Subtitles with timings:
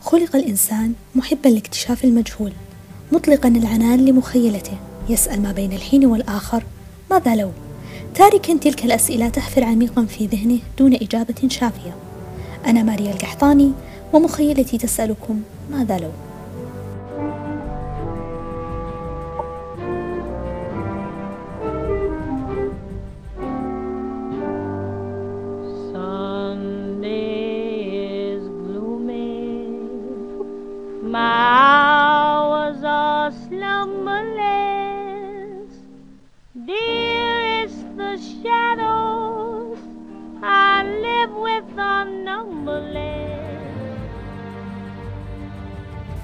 [0.00, 2.52] خلق الإنسان محبا لاكتشاف المجهول
[3.12, 4.76] مطلقا العنان لمخيلته.
[5.08, 6.62] يسأل ما بين الحين والآخر
[7.10, 7.50] ماذا لو؟
[8.14, 11.96] تاركا تلك الأسئلة تحفر عميقا في ذهنه دون إجابة شافية.
[12.66, 13.72] أنا ماريا القحطاني
[14.12, 15.40] ومخيلتي تسألكم
[15.70, 16.10] ماذا لو؟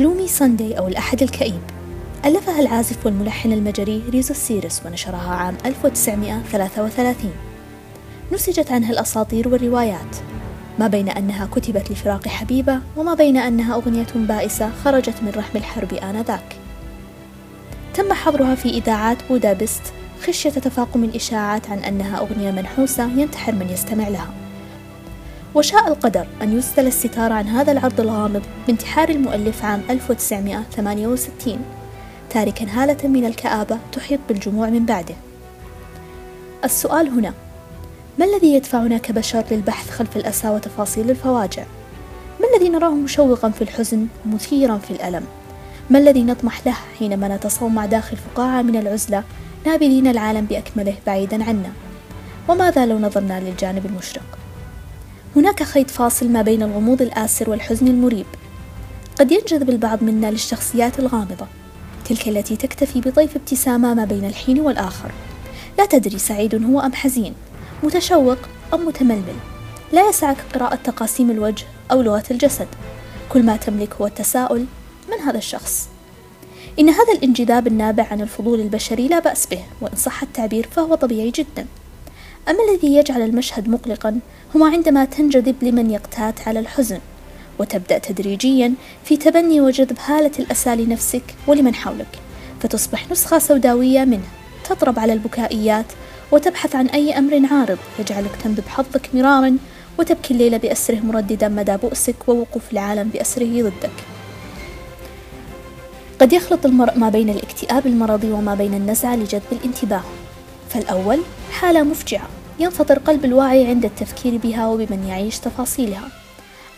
[0.00, 1.60] Gloomy Sunday أو الأحد الكئيب.
[2.24, 7.30] ألفها العازف والملحن المجري ريزو سيرس ونشرها عام 1933
[8.32, 10.16] نسجت عنها الأساطير والروايات.
[10.78, 15.94] ما بين أنها كتبت لفراق حبيبة وما بين أنها أغنية بائسة خرجت من رحم الحرب
[15.94, 16.56] آنذاك.
[17.94, 19.82] تم حظرها في إذاعات بودابست
[20.26, 24.39] خشية تفاقم الإشاعات عن أنها أغنية منحوسة ينتحر من يستمع لها.
[25.54, 31.58] وشاء القدر أن يسدل الستار عن هذا العرض الغامض بانتحار المؤلف عام 1968
[32.30, 35.14] تاركا هالة من الكآبة تحيط بالجموع من بعده
[36.64, 37.34] السؤال هنا
[38.18, 41.64] ما الذي يدفعنا كبشر للبحث خلف الأسى وتفاصيل الفواجع؟
[42.40, 45.24] ما الذي نراه مشوقا في الحزن ومثيرا في الألم؟
[45.90, 49.24] ما الذي نطمح له حينما نتصومع داخل فقاعة من العزلة
[49.66, 51.72] نابلين العالم بأكمله بعيدا عنا؟
[52.48, 54.39] وماذا لو نظرنا للجانب المشرق؟
[55.36, 58.26] هناك خيط فاصل ما بين الغموض الآسر والحزن المريب.
[59.18, 61.46] قد ينجذب البعض منا للشخصيات الغامضة
[62.04, 65.12] تلك التي تكتفي بطيف ابتسامة ما بين الحين والآخر.
[65.78, 67.34] لا تدري سعيد هو أم حزين
[67.82, 68.38] متشوق
[68.74, 69.36] أم متململ.
[69.92, 72.68] لا يسعك قراءة تقاسيم الوجه أو لغة الجسد.
[73.28, 74.66] كل ما تملك هو التساؤل
[75.10, 75.88] من هذا الشخص؟
[76.78, 81.30] إن هذا الانجذاب النابع عن الفضول البشري لا بأس به وإن صح التعبير فهو طبيعي
[81.30, 81.66] جدا.
[82.48, 84.20] أما الذي يجعل المشهد مقلقا
[84.56, 87.00] هو عندما تنجذب لمن يقتات على الحزن
[87.58, 88.72] وتبدأ تدريجيا
[89.04, 92.18] في تبني وجذب هالة الأسى لنفسك ولمن حولك
[92.60, 94.28] فتصبح نسخة سوداوية منه
[94.64, 95.86] تضرب على البكائيات
[96.32, 99.56] وتبحث عن أي أمر عارض يجعلك تنذب حظك مرارا
[99.98, 103.90] وتبكي الليل بأسره مرددا مدى بؤسك ووقوف العالم بأسره ضدك.
[106.20, 110.02] قد يخلط المرء ما بين الاكتئاب المرضي وما بين النزعة لجذب الانتباه.
[110.70, 111.20] فالأول
[111.52, 116.08] حالة مفجعة ينفطر قلب الواعي عند التفكير بها وبمن يعيش تفاصيلها.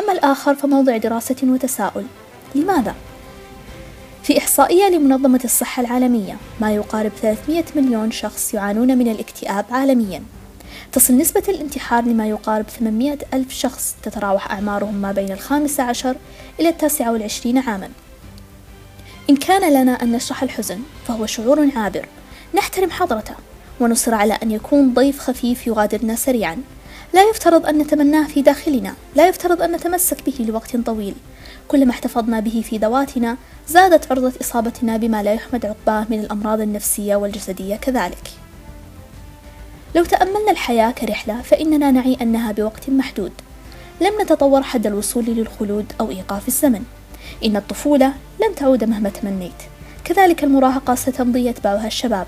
[0.00, 2.04] أما الآخر فموضع دراسة وتساؤل.
[2.54, 2.94] لماذا؟
[4.22, 10.22] في إحصائية لمنظمة الصحة العالمية ما يقارب 300 مليون شخص يعانون من الاكتئاب عالميا.
[10.92, 16.16] تصل نسبة الانتحار لما يقارب 800 ألف شخص تتراوح أعمارهم ما بين الخامسة عشر
[16.60, 17.90] إلى التاسعة والعشرين عاما.
[19.30, 22.06] إن كان لنا أن نشرح الحزن فهو شعور عابر.
[22.54, 23.34] نحترم حضرته.
[23.80, 26.56] ونصر على أن يكون ضيف خفيف يغادرنا سريعا.
[27.14, 28.94] لا يفترض أن نتمناه في داخلنا.
[29.16, 31.14] لا يفترض أن نتمسك به لوقت طويل.
[31.68, 33.36] كلما احتفظنا به في ذواتنا
[33.68, 38.30] زادت عرضة إصابتنا بما لا يحمد عقباه من الأمراض النفسية والجسدية كذلك.
[39.94, 43.32] لو تأملنا الحياة كرحلة فإننا نعي أنها بوقت محدود.
[44.00, 46.84] لم نتطور حد الوصول للخلود أو إيقاف الزمن.
[47.44, 48.12] إن الطفولة
[48.42, 49.62] لن تعود مهما تمنيت.
[50.04, 52.26] كذلك المراهقة ستمضي يتبعها الشباب.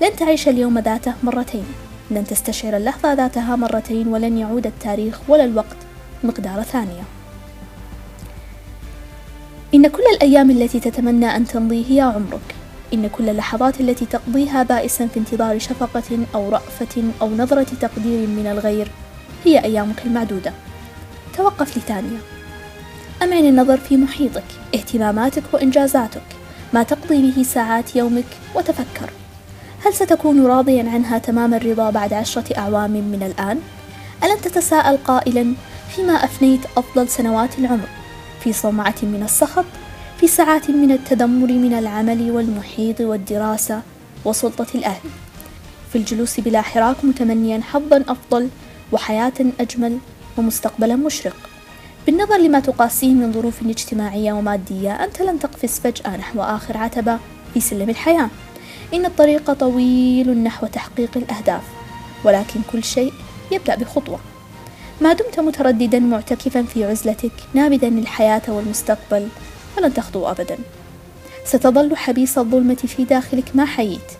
[0.00, 1.64] لن تعيش اليوم ذاته مرتين.
[2.10, 5.76] لن تستشعر اللحظة ذاتها مرتين ولن يعود التاريخ ولا الوقت
[6.24, 7.02] مقدار ثانية.
[9.74, 12.54] إن كل الأيام التي تتمنى أن تمضي هي عمرك.
[12.94, 18.46] إن كل اللحظات التي تقضيها بائسا في انتظار شفقة أو رأفة أو نظرة تقدير من
[18.46, 18.88] الغير
[19.44, 20.52] هي أيامك المعدودة.
[21.36, 22.18] توقف لثانية.
[23.22, 24.44] أمعن النظر في محيطك
[24.74, 26.26] اهتماماتك وإنجازاتك.
[26.72, 28.24] ما تقضي به ساعات يومك
[28.54, 29.10] وتفكر.
[29.86, 33.60] هل ستكون راضيا عنها تمام الرضا بعد عشرة أعوام من الآن؟
[34.24, 35.54] ألن تتساءل قائلا
[35.96, 37.88] فيما أفنيت أفضل سنوات العمر؟
[38.40, 39.64] في صومعة من السخط
[40.20, 43.82] في ساعات من التدمر من العمل والمحيط والدراسة
[44.24, 45.10] وسلطة الأهل.
[45.92, 48.48] في الجلوس بلا حراك متمنيا حظا أفضل
[48.92, 49.98] وحياة أجمل
[50.36, 51.36] ومستقبلا مشرق.
[52.06, 57.18] بالنظر لما تقاسيه من ظروف اجتماعية ومادية أنت لن تقفز فجأة نحو آخر عتبة
[57.54, 58.28] في سلم الحياة.
[58.94, 61.62] إن الطريق طويل نحو تحقيق الأهداف
[62.24, 63.12] ولكن كل شيء
[63.52, 64.18] يبدأ بخطوة.
[65.00, 69.28] ما دمت مترددا معتكفا في عزلتك نابذا للحياة والمستقبل
[69.76, 70.58] فلن تخطو أبدا.
[71.44, 74.12] ستظل حبيس الظلمة في داخلك ما حييت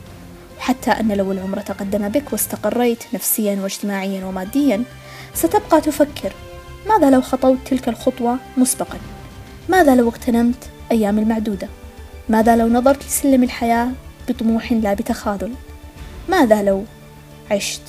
[0.58, 4.84] حتى أن لو العمر تقدم بك واستقريت نفسيا واجتماعيا وماديا
[5.34, 6.32] ستبقى تفكر
[6.88, 8.98] ماذا لو خطوت تلك الخطوة مسبقا؟
[9.68, 11.68] ماذا لو اغتنمت أيام المعدودة؟
[12.28, 13.90] ماذا لو نظرت لسلم الحياة؟
[14.28, 15.52] بطموح لا بتخاذل؟
[16.28, 16.84] ماذا لو
[17.50, 17.82] عشت